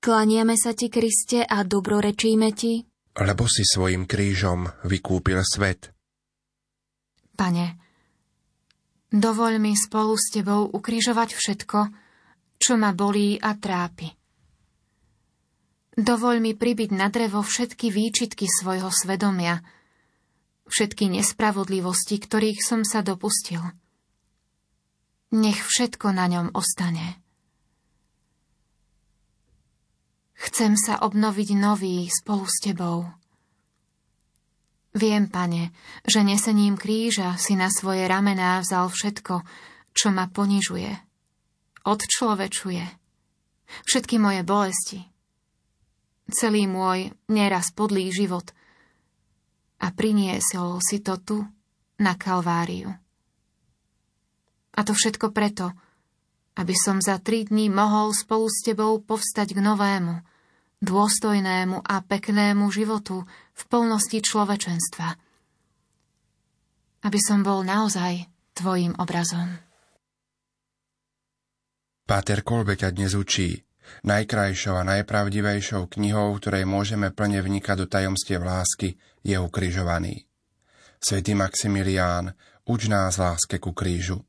[0.00, 2.80] Klaniame sa ti, Kriste, a dobrorečíme ti,
[3.20, 5.92] lebo si svojim krížom vykúpil svet.
[7.36, 7.66] Pane,
[9.12, 11.78] dovoľ mi spolu s tebou ukrižovať všetko,
[12.56, 14.08] čo ma bolí a trápi.
[16.00, 19.60] Dovoľ mi pribiť na drevo všetky výčitky svojho svedomia,
[20.64, 23.60] všetky nespravodlivosti, ktorých som sa dopustil.
[25.34, 27.18] Nech všetko na ňom ostane.
[30.36, 33.08] Chcem sa obnoviť nový spolu s tebou.
[34.96, 35.76] Viem, pane,
[36.08, 39.44] že nesením kríža si na svoje ramená vzal všetko,
[39.92, 40.92] čo ma ponižuje,
[41.84, 42.84] odčlovečuje,
[43.84, 45.00] všetky moje bolesti,
[46.32, 48.56] celý môj neraz podlý život
[49.84, 51.44] a priniesol si to tu,
[51.96, 53.05] na Kalváriu.
[54.76, 55.72] A to všetko preto,
[56.56, 60.20] aby som za tri dní mohol spolu s tebou povstať k novému,
[60.84, 63.24] dôstojnému a peknému životu
[63.56, 65.08] v plnosti človečenstva.
[67.04, 69.60] Aby som bol naozaj tvojim obrazom.
[72.06, 73.66] Páter Kolbe ťa dnes učí.
[74.02, 80.26] Najkrajšou a najpravdivejšou knihou, ktorej môžeme plne vnikať do tajomstiev lásky, je ukrižovaný.
[80.98, 82.34] Svetý Maximilián,
[82.66, 84.26] uč nás láske ku krížu.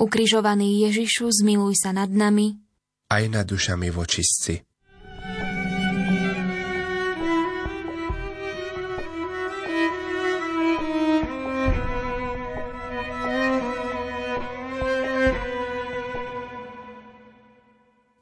[0.00, 2.56] Ukrižovaný Ježišu, zmiluj sa nad nami.
[3.12, 4.64] Aj nad dušami vočistci.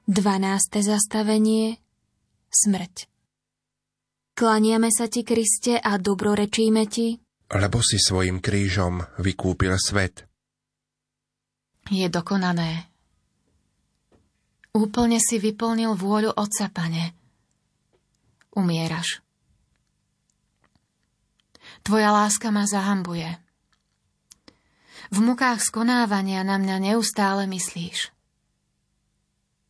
[0.09, 1.79] Dvanáste zastavenie
[2.51, 3.07] Smrť
[4.35, 7.23] Klaniame sa ti, Kriste, a dobrorečíme ti,
[7.55, 10.28] lebo si svojim krížom vykúpil svet
[11.89, 12.89] je dokonané.
[14.77, 17.17] Úplne si vyplnil vôľu Otca, Pane.
[18.55, 19.25] Umieraš.
[21.83, 23.29] Tvoja láska ma zahambuje.
[25.09, 28.13] V mukách skonávania na mňa neustále myslíš.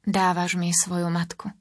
[0.03, 1.53] Dávaš mi svoju matku.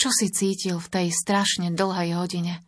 [0.00, 2.64] Čo si cítil v tej strašne dlhej hodine?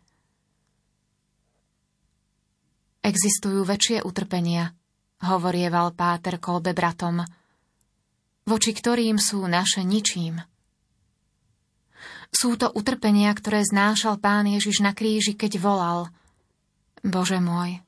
[3.01, 4.77] Existujú väčšie utrpenia,
[5.23, 7.23] hovorieval Páter Kolbe bratom,
[8.43, 10.43] voči ktorým sú naše ničím.
[12.33, 15.99] Sú to utrpenia, ktoré znášal Pán Ježiš na kríži, keď volal
[17.03, 17.79] Bože môj,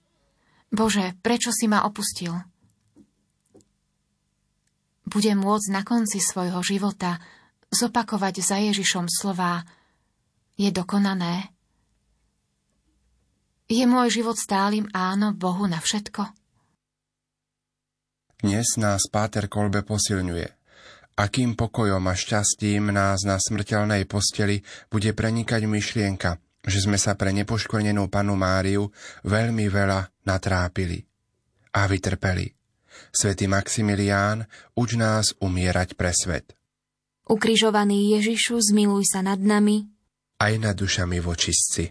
[0.75, 2.35] Bože, prečo si ma opustil?
[5.07, 7.21] Bude môcť na konci svojho života
[7.71, 9.63] zopakovať za Ježišom slová
[10.59, 11.51] Je dokonané.
[13.71, 16.44] Je môj život stálym áno Bohu na všetko?
[18.45, 20.45] Dnes nás Páter Kolbe posilňuje.
[21.17, 27.33] Akým pokojom a šťastím nás na smrteľnej posteli bude prenikať myšlienka, že sme sa pre
[27.33, 28.93] nepoškvrnenú panu Máriu
[29.25, 31.01] veľmi veľa natrápili
[31.73, 32.53] a vytrpeli.
[33.09, 34.45] Svetý Maximilián,
[34.77, 36.53] uč nás umierať pre svet.
[37.25, 39.89] Ukrižovaný Ježišu, zmiluj sa nad nami.
[40.37, 41.89] Aj nad dušami vočistci.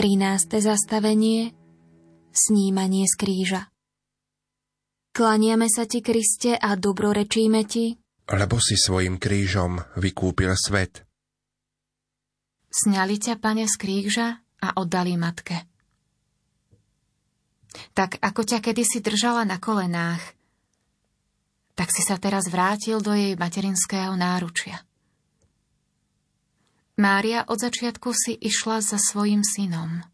[0.00, 0.64] 13.
[0.64, 1.52] zastavenie
[2.32, 3.68] Snímanie z kríža
[5.12, 8.00] Klaniame sa ti, Kriste, a dobrorečíme ti,
[8.32, 11.04] lebo si svojim krížom vykúpil svet.
[12.72, 15.68] Sňali ťa, pane, z kríža a oddali matke.
[17.92, 20.24] Tak ako ťa kedysi držala na kolenách,
[21.76, 24.80] tak si sa teraz vrátil do jej materinského náručia.
[27.00, 30.04] Mária od začiatku si išla za svojim synom.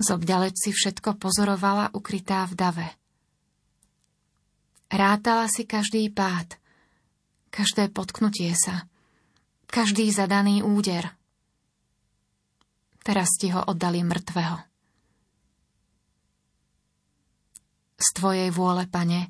[0.00, 2.88] Zobďalec si všetko pozorovala ukrytá v dave.
[4.88, 6.56] Rátala si každý pád,
[7.52, 8.88] každé potknutie sa,
[9.68, 11.12] každý zadaný úder.
[13.04, 14.64] Teraz ti ho oddali mŕtvého.
[18.00, 19.28] Z tvojej vôle, pane,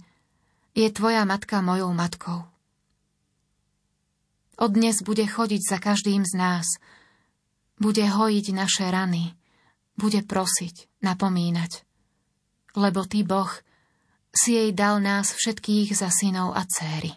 [0.79, 2.54] je tvoja matka mojou matkou.
[4.55, 6.67] Od dnes bude chodiť za každým z nás.
[7.75, 9.35] Bude hojiť naše rany.
[9.99, 11.83] Bude prosiť, napomínať.
[12.79, 13.51] Lebo Ty, Boh,
[14.31, 17.15] si jej dal nás všetkých za synov a céry.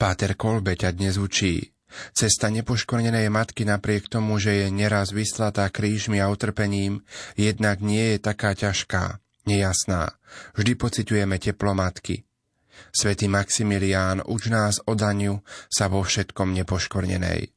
[0.00, 1.72] Páter Kolbe ťa dnes učí.
[2.16, 7.04] Cesta nepoškornenej matky napriek tomu, že je neraz vyslatá krížmi a utrpením,
[7.36, 10.14] jednak nie je taká ťažká, nejasná.
[10.56, 12.24] Vždy pociťujeme teplo matky–
[12.88, 17.52] Svetý Maximilián, uč nás o daniu sa vo všetkom nepoškornenej.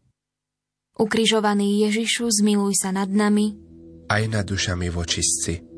[0.93, 3.57] Ukrižovaný Ježišu, zmiluj sa nad nami.
[4.11, 5.72] Aj nad dušami vočistci.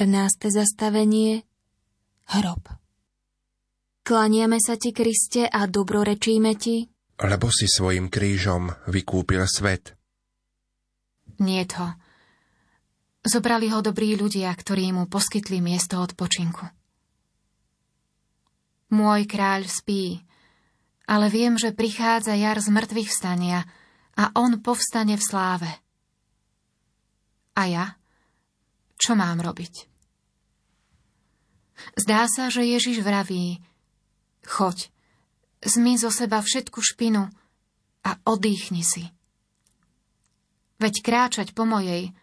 [0.00, 0.48] 14.
[0.48, 1.44] zastavenie
[2.32, 2.72] Hrob
[4.00, 6.88] Klaniame sa ti, Kriste, a dobrorečíme ti,
[7.20, 9.92] lebo si svojim krížom vykúpil svet.
[11.44, 11.84] Nie to.
[13.28, 16.64] Zobrali ho dobrí ľudia, ktorí mu poskytli miesto odpočinku.
[18.96, 20.24] Môj kráľ spí,
[21.12, 23.68] ale viem, že prichádza jar z mŕtvych vstania
[24.16, 25.68] a on povstane v sláve.
[27.52, 28.00] A ja?
[28.96, 29.89] Čo mám robiť?
[31.98, 33.60] Zdá sa, že Ježiš vraví,
[34.46, 34.88] choď,
[35.64, 37.28] zmy zo seba všetku špinu
[38.04, 39.04] a odýchni si.
[40.80, 42.16] Veď kráčať po mojej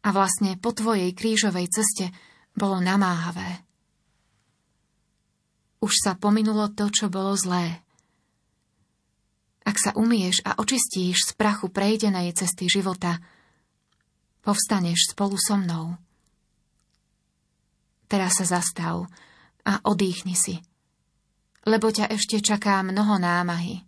[0.00, 2.08] a vlastne po tvojej krížovej ceste
[2.56, 3.60] bolo namáhavé.
[5.84, 7.84] Už sa pominulo to, čo bolo zlé.
[9.62, 13.20] Ak sa umieš a očistíš z prachu prejdenej cesty života,
[14.40, 16.07] povstaneš spolu so mnou.
[18.08, 19.04] Teraz sa zastav
[19.68, 20.56] a odýchni si,
[21.68, 23.84] lebo ťa ešte čaká mnoho námahy.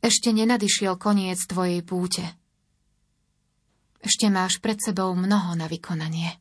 [0.00, 2.24] Ešte nenadišiel koniec tvojej púte.
[4.00, 6.40] Ešte máš pred sebou mnoho na vykonanie.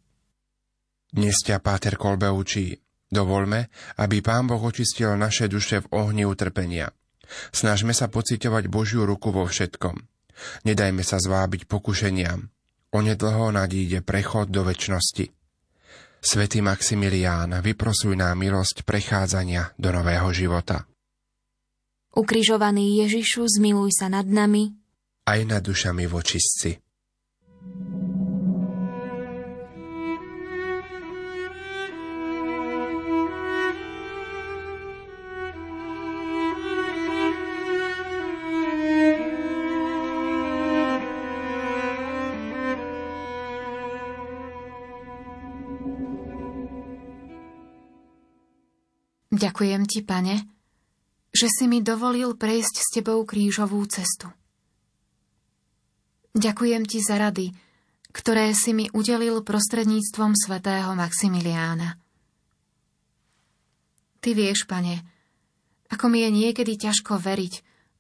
[1.11, 2.79] Dnes ťa Páter Kolbe učí.
[3.07, 6.91] Dovolme, aby Pán Boh očistil naše duše v ohni utrpenia.
[7.51, 9.95] Snažme sa pociťovať Božiu ruku vo všetkom.
[10.63, 12.47] Nedajme sa zvábiť pokušeniam.
[12.93, 15.36] Onedlho nadíde prechod do väčšnosti.
[16.17, 20.89] Svetý Maximilián, vyprosuj nám milosť prechádzania do nového života.
[22.17, 24.73] Ukrižovaný Ježišu, zmiluj sa nad nami.
[25.29, 26.81] Aj nad dušami vočistci.
[49.37, 50.49] Ďakujem ti, pane,
[51.29, 54.33] že si mi dovolil prejsť s tebou krížovú cestu.
[56.33, 57.53] Ďakujem ti za rady,
[58.09, 62.01] ktoré si mi udelil prostredníctvom svätého Maximiliána.
[64.17, 65.05] Ty vieš, pane,
[65.93, 67.53] ako mi je niekedy ťažko veriť,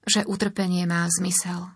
[0.09, 1.69] že utrpenie má zmysel.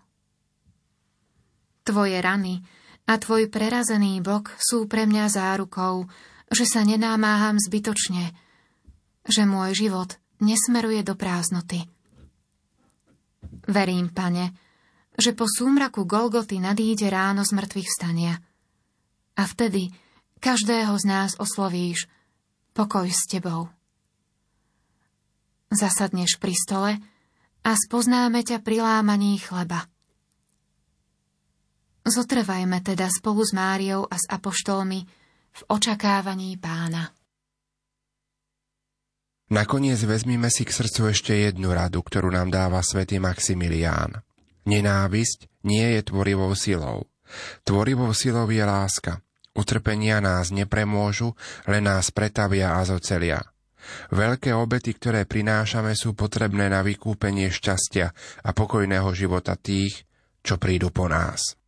[1.86, 2.66] Tvoje rany
[3.06, 6.10] a tvoj prerazený bok sú pre mňa zárukou,
[6.50, 8.34] že sa nenámáham zbytočne,
[9.26, 11.86] že môj život nesmeruje do prázdnoty.
[13.70, 14.54] Verím, pane,
[15.14, 18.34] že po súmraku Golgoty nadíde ráno z mŕtvych stania.
[19.38, 19.92] A vtedy
[20.42, 22.10] každého z nás oslovíš
[22.74, 23.70] pokoj s tebou.
[25.72, 26.92] Zasadneš pri stole
[27.62, 29.86] a spoznáme ťa pri lámaní chleba.
[32.02, 35.00] Zotrvajme teda spolu s Máriou a s apoštolmi
[35.52, 37.14] v očakávaní pána.
[39.52, 44.24] Nakoniec vezmime si k srdcu ešte jednu radu, ktorú nám dáva svätý Maximilián.
[44.64, 47.04] Nenávisť nie je tvorivou silou.
[47.60, 49.20] Tvorivou silou je láska.
[49.52, 51.36] Utrpenia nás nepremôžu,
[51.68, 53.44] len nás pretavia a zocelia.
[54.08, 58.08] Veľké obety, ktoré prinášame, sú potrebné na vykúpenie šťastia
[58.40, 60.08] a pokojného života tých,
[60.40, 61.60] čo prídu po nás.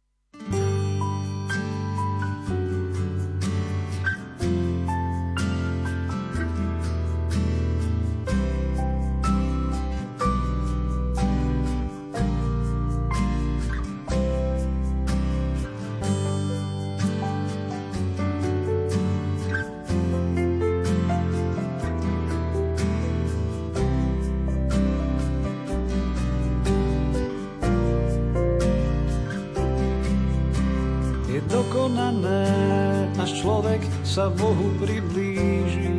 [34.14, 35.90] Sa Bohu priblíži.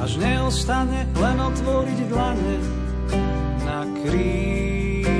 [0.00, 2.56] Až neostane len otvoriť dlane
[3.68, 5.12] na kríži.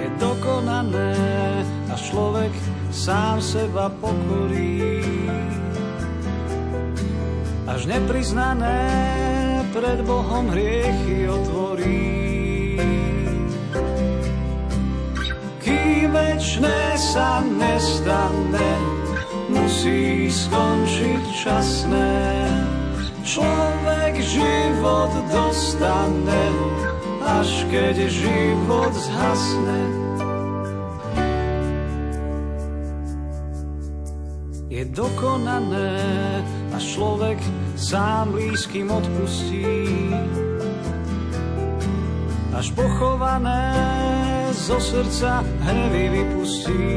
[0.00, 1.12] Je dokonané,
[1.92, 2.56] až človek
[2.88, 5.04] sám seba pokorí.
[7.68, 8.80] Až nepriznané
[9.76, 12.16] pred Bohom hriechy otvorí.
[16.06, 18.72] Večné sa nestane,
[19.50, 22.14] musí skončiť časné.
[23.26, 26.44] Človek život dostane,
[27.26, 29.80] až keď život zhasne.
[34.70, 35.92] Je dokonané,
[36.76, 37.38] až človek
[37.74, 39.68] sám blízkym odpustí.
[42.56, 44.25] Až pochované
[44.56, 46.88] zo srdca hnevy vypustí.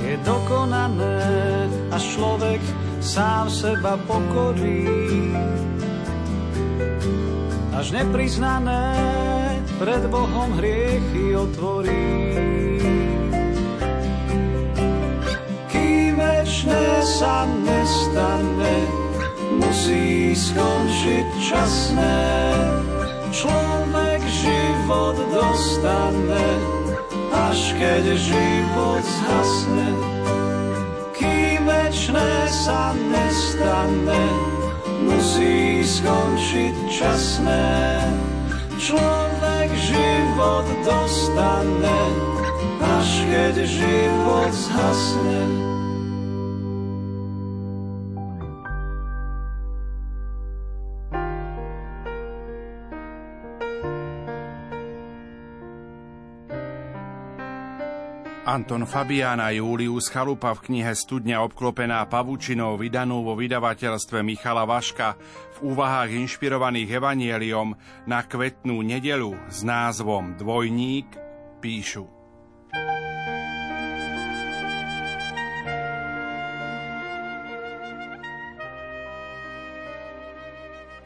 [0.00, 1.18] Je dokonané,
[1.90, 2.62] až človek
[3.02, 4.86] sám seba pokorí.
[7.74, 8.94] Až nepriznané
[9.82, 12.30] pred Bohom hriechy otvorí.
[16.40, 18.76] večné sa nestane,
[19.60, 22.20] musí skončiť časné.
[23.30, 23.79] Človek
[24.90, 26.50] život dostane,
[27.30, 29.94] až keď život zhasne.
[31.14, 34.26] Kým večné sa nestane,
[35.06, 38.02] musí skončiť časné.
[38.82, 42.02] Človek život dostane,
[42.82, 45.79] až keď život zhasne.
[58.50, 65.14] Anton Fabián a Julius Chalupa v knihe Studňa obklopená pavučinou vydanú vo vydavateľstve Michala Vaška
[65.54, 67.78] v úvahách inšpirovaných evanieliom
[68.10, 71.14] na kvetnú nedelu s názvom Dvojník
[71.62, 72.10] píšu.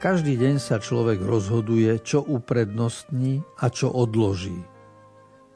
[0.00, 4.73] Každý deň sa človek rozhoduje, čo uprednostní a čo odloží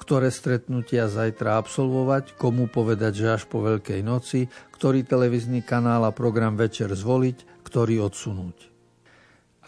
[0.08, 6.16] ktoré stretnutia zajtra absolvovať, komu povedať, že až po Veľkej noci, ktorý televízny kanál a
[6.16, 8.72] program večer zvoliť, ktorý odsunúť.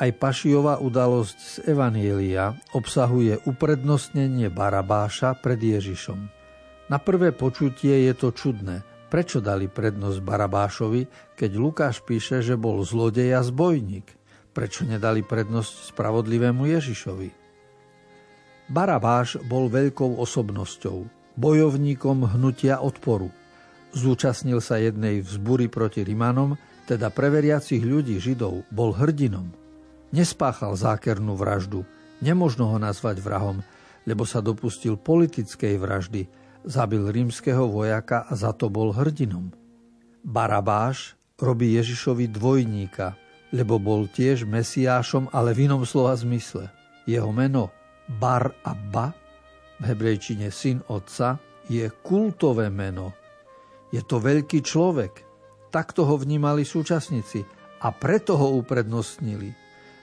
[0.01, 6.33] Aj Pašiová udalosť z Evanielia obsahuje uprednostnenie Barabáša pred Ježišom.
[6.89, 8.81] Na prvé počutie je to čudné.
[9.13, 14.09] Prečo dali prednosť Barabášovi, keď Lukáš píše, že bol zlodej a zbojník?
[14.57, 17.40] Prečo nedali prednosť spravodlivému Ježišovi?
[18.71, 21.03] Barabáš bol veľkou osobnosťou,
[21.35, 23.35] bojovníkom hnutia odporu.
[23.91, 26.55] Zúčastnil sa jednej vzbury proti Rimanom,
[26.87, 29.51] teda preveriacich ľudí Židov, bol hrdinom.
[30.15, 31.83] Nespáchal zákernú vraždu,
[32.23, 33.59] nemožno ho nazvať vrahom,
[34.07, 36.31] lebo sa dopustil politickej vraždy,
[36.63, 39.51] zabil rímskeho vojaka a za to bol hrdinom.
[40.23, 43.19] Barabáš robí Ježišovi dvojníka,
[43.51, 46.71] lebo bol tiež mesiášom, ale v inom slova zmysle.
[47.03, 47.75] Jeho meno
[48.11, 49.15] Bar Abba,
[49.79, 51.39] v hebrejčine syn otca,
[51.71, 53.15] je kultové meno.
[53.95, 55.13] Je to veľký človek.
[55.71, 57.47] Takto ho vnímali súčasníci
[57.87, 59.55] a preto ho uprednostnili.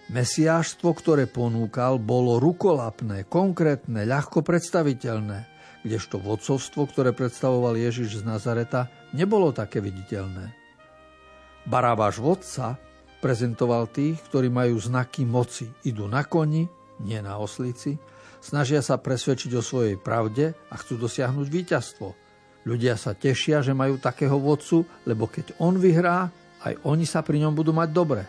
[0.08, 5.44] Mesiáštvo, ktoré ponúkal, bolo rukolapné, konkrétne, ľahko predstaviteľné,
[5.84, 10.56] kdežto vodcovstvo, ktoré predstavoval Ježiš z Nazareta, nebolo také viditeľné.
[11.68, 12.80] Barabáš vodca
[13.20, 15.68] prezentoval tých, ktorí majú znaky moci.
[15.84, 17.98] Idú na koni, nie na oslici,
[18.42, 22.08] snažia sa presvedčiť o svojej pravde a chcú dosiahnuť víťazstvo.
[22.68, 26.28] Ľudia sa tešia, že majú takého vodcu, lebo keď on vyhrá,
[26.68, 28.24] aj oni sa pri ňom budú mať dobre.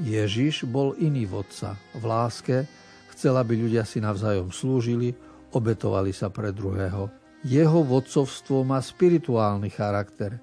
[0.00, 1.76] Ježiš bol iný vodca.
[1.92, 2.64] V láske
[3.12, 5.12] chcel, aby ľudia si navzájom slúžili,
[5.52, 7.12] obetovali sa pre druhého.
[7.42, 10.38] Jeho vodcovstvo má spirituálny charakter.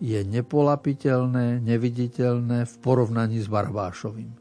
[0.00, 4.39] Je nepolapiteľné, neviditeľné v porovnaní s Barbášovým.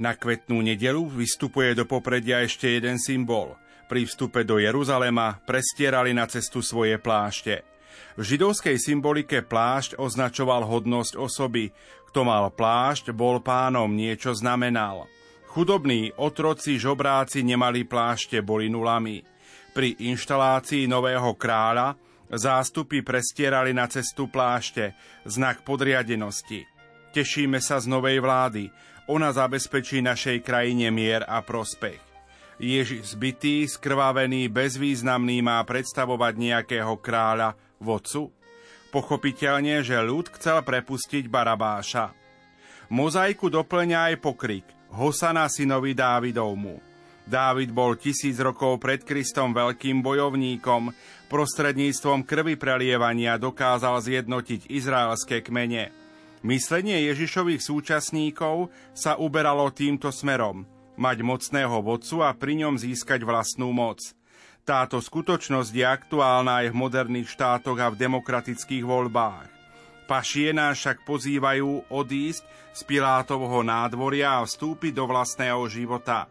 [0.00, 3.52] Na kvetnú nedelu vystupuje do popredia ešte jeden symbol.
[3.84, 7.60] Pri vstupe do Jeruzalema prestierali na cestu svoje plášte.
[8.16, 11.68] V židovskej symbolike plášť označoval hodnosť osoby.
[12.08, 15.04] Kto mal plášť, bol pánom, niečo znamenal.
[15.52, 19.20] Chudobní otroci, žobráci nemali plášte, boli nulami.
[19.76, 22.00] Pri inštalácii nového kráľa
[22.32, 24.96] zástupy prestierali na cestu plášte,
[25.28, 26.79] znak podriadenosti.
[27.10, 28.70] Tešíme sa z novej vlády,
[29.10, 31.98] ona zabezpečí našej krajine mier a prospech.
[32.62, 38.30] Ježiš zbytý, skrvavený, bezvýznamný má predstavovať nejakého kráľa, vodcu?
[38.94, 42.14] Pochopiteľne, že ľud chcel prepustiť Barabáša.
[42.94, 46.78] Mozaiku doplňa aj pokrik Hosana synovi Dávidovmu.
[47.26, 50.90] Dávid bol tisíc rokov pred Kristom veľkým bojovníkom,
[51.30, 55.94] prostredníctvom krvi prelievania dokázal zjednotiť izraelské kmene.
[56.40, 60.64] Myslenie Ježišových súčasníkov sa uberalo týmto smerom–
[61.00, 64.12] mať mocného vodcu a pri ňom získať vlastnú moc.
[64.68, 69.48] Táto skutočnosť je aktuálna aj v moderných štátoch a v demokratických voľbách.
[70.04, 72.44] Pašiená však pozývajú odísť
[72.76, 76.28] z Pilátovho nádvoria a vstúpiť do vlastného života.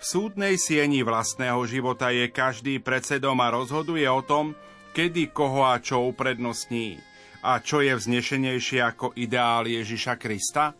[0.00, 4.56] V súdnej sieni vlastného života je každý predsedom a rozhoduje o tom,
[4.96, 7.15] kedy koho a čo uprednostní.
[7.46, 10.74] A čo je vznešenejšie ako ideál Ježiša Krista?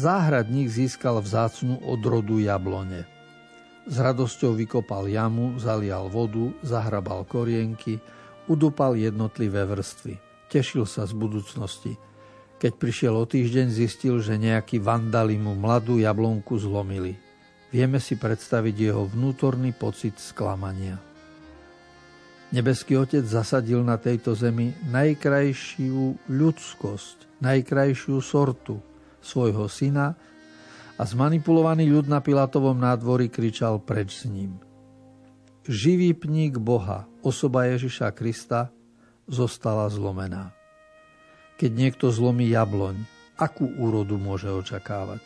[0.00, 3.04] Záhradník získal vzácnu odrodu jablone.
[3.84, 8.00] S radosťou vykopal jamu, zalial vodu, zahrabal korienky,
[8.48, 10.16] udupal jednotlivé vrstvy.
[10.48, 12.00] Tešil sa z budúcnosti.
[12.56, 17.20] Keď prišiel o týždeň, zistil, že nejakí vandali mu mladú jablonku zlomili.
[17.68, 21.11] Vieme si predstaviť jeho vnútorný pocit sklamania.
[22.52, 28.76] Nebeský Otec zasadil na tejto zemi najkrajšiu ľudskosť, najkrajšiu sortu–
[29.22, 30.18] svojho syna
[30.98, 34.58] a zmanipulovaný ľud na Pilatovom nádvorí kričal preč s ním.
[35.64, 38.74] Živý pník Boha, osoba Ježiša Krista,
[39.30, 40.50] zostala zlomená.
[41.56, 42.98] Keď niekto zlomí jabloň,
[43.38, 45.22] akú úrodu môže očakávať?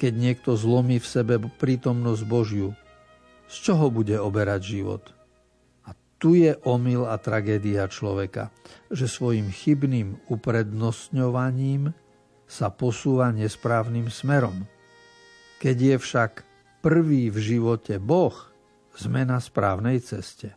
[0.00, 2.72] Keď niekto zlomí v sebe prítomnosť Božiu,
[3.52, 5.19] z čoho bude oberať život?
[6.20, 8.52] Tu je omyl a tragédia človeka,
[8.92, 11.96] že svojim chybným uprednostňovaním
[12.44, 14.68] sa posúva nesprávnym smerom.
[15.64, 16.32] Keď je však
[16.84, 18.36] prvý v živote Boh,
[18.92, 20.52] sme na správnej ceste.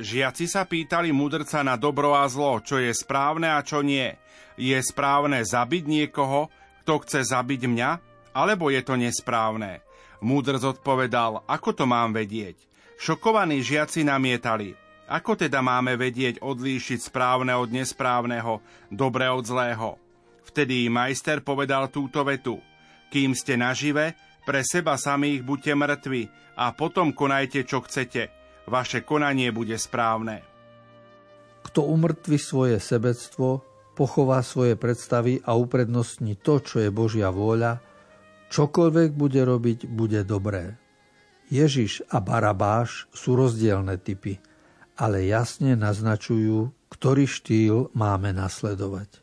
[0.00, 4.08] Žiaci sa pýtali mudrca na dobro a zlo, čo je správne a čo nie.
[4.56, 6.48] Je správne zabiť niekoho,
[6.82, 7.90] kto chce zabiť mňa,
[8.32, 9.84] alebo je to nesprávne?
[10.24, 12.71] Múdrc odpovedal, ako to mám vedieť.
[13.02, 14.78] Šokovaní žiaci namietali.
[15.10, 18.62] Ako teda máme vedieť odlíšiť správne od nesprávneho,
[18.94, 19.98] dobre od zlého?
[20.46, 22.62] Vtedy majster povedal túto vetu.
[23.10, 24.14] Kým ste nažive,
[24.46, 26.22] pre seba samých buďte mŕtvi
[26.54, 28.30] a potom konajte, čo chcete.
[28.70, 30.46] Vaše konanie bude správne.
[31.66, 33.66] Kto umrtvi svoje sebectvo,
[33.98, 37.82] pochová svoje predstavy a uprednostní to, čo je Božia vôľa,
[38.54, 40.81] čokoľvek bude robiť, bude dobré.
[41.52, 44.40] Ježiš a Barabáš sú rozdielne typy–
[44.96, 49.21] ale jasne naznačujú, ktorý štýl máme nasledovať.